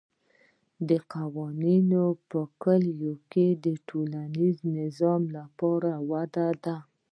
[0.87, 1.89] دا قوانین
[2.29, 6.77] په کلیو کې د ټولنیز نظم لپاره دود دي.